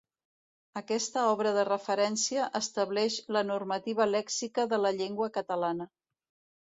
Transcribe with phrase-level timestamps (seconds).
[0.79, 5.89] Aquesta obra de referència estableix la normativa lèxica de la llengua catalana.